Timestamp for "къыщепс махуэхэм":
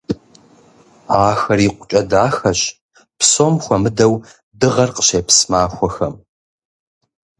4.95-6.13